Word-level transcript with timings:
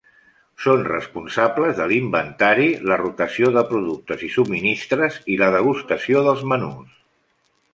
Són 0.63 0.79
responsables 0.85 1.75
de 1.81 1.85
l'inventari, 1.91 2.65
la 2.91 2.97
rotació 3.01 3.51
de 3.57 3.63
productes 3.75 4.25
i 4.29 4.31
subministres, 4.37 5.21
i 5.35 5.37
la 5.43 5.51
degustació 5.57 6.25
dels 6.31 6.43
menús. 6.55 6.99